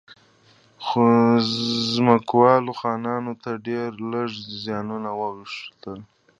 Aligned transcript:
خو 0.85 1.03
ځمکوالو 1.93 2.71
خانانو 2.79 3.33
ته 3.43 3.51
ډېر 3.67 3.89
لږ 4.11 4.31
زیانونه 4.63 5.09
واوښتل. 5.19 5.99